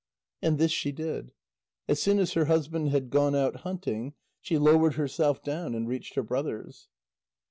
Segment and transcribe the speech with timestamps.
[0.41, 1.31] And this she did.
[1.87, 6.15] As soon as her husband had gone out hunting, she lowered herself down and reached
[6.15, 6.87] her brothers.